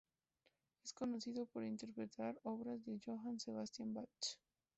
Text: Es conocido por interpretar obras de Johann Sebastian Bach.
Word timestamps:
Es 0.83 0.93
conocido 0.93 1.45
por 1.45 1.63
interpretar 1.63 2.39
obras 2.41 2.83
de 2.85 2.99
Johann 3.05 3.39
Sebastian 3.39 3.93
Bach. 3.93 4.39